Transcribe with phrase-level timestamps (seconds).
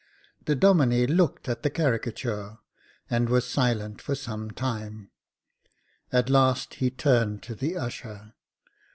[0.45, 2.57] The Domine looked at the caricature,
[3.07, 5.11] and was silent for some time.
[6.11, 8.33] At last he turned to the usher.